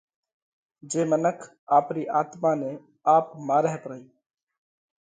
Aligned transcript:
جي 0.89 1.01
منک 1.09 1.39
آپرِي 1.77 2.03
آتما 2.19 2.51
نئہ 2.59 2.71
آپ 3.15 3.25
مارئھ 3.47 3.77
پرئي۔ 3.83 4.03